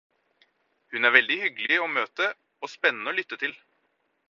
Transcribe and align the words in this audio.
Hun 0.93 1.05
er 1.09 1.13
veldig 1.15 1.37
hyggelig 1.43 1.77
å 1.83 1.91
møte 1.99 2.31
og 2.65 2.73
spennende 2.77 3.13
å 3.15 3.21
lytte 3.21 3.41
til. 3.45 3.57